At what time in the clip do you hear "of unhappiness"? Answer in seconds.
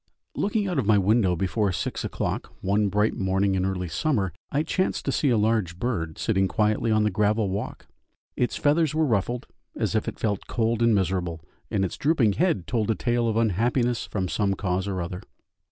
13.27-14.07